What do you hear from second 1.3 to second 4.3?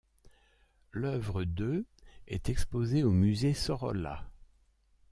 de est exposée au musée Sorolla.